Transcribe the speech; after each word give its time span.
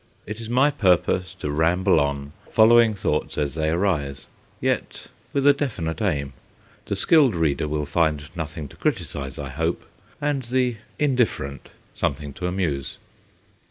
It 0.25 0.39
is 0.41 0.49
my 0.49 0.71
purpose 0.71 1.35
to 1.35 1.51
ramble 1.51 1.99
on, 1.99 2.33
following 2.49 2.95
thoughts 2.95 3.37
as 3.37 3.53
they 3.53 3.69
arise, 3.69 4.25
yet 4.59 5.05
with 5.31 5.45
a 5.45 5.53
definite 5.53 6.01
aim. 6.01 6.33
The 6.87 6.95
skilled 6.95 7.35
reader 7.35 7.67
will 7.67 7.85
find 7.85 8.23
nothing 8.35 8.67
to 8.69 8.75
criticize, 8.77 9.37
I 9.37 9.49
hope, 9.49 9.85
and 10.19 10.41
the 10.45 10.77
indifferent, 10.97 11.69
something 11.93 12.33
to 12.33 12.47
amuse. 12.47 12.97